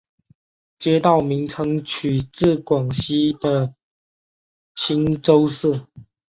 [0.79, 3.75] 街道名称取自广西的
[4.73, 5.85] 钦州市。